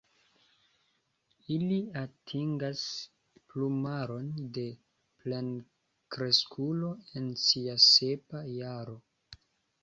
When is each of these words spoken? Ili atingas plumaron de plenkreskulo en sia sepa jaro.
Ili 1.55 1.75
atingas 1.99 2.81
plumaron 3.51 4.31
de 4.57 4.63
plenkreskulo 5.25 6.91
en 7.21 7.29
sia 7.45 7.77
sepa 7.91 8.43
jaro. 8.57 8.99